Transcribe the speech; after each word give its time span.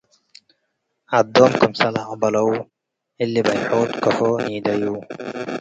ዐዶ'ም 1.17 1.51
ክምሰል 1.59 1.95
ዐቅበለው፤ 2.01 2.49
“እሊ' 3.21 3.35
በይሖት 3.47 3.91
ከአፎ 4.03 4.19
ኒደዮ?” 4.49 4.85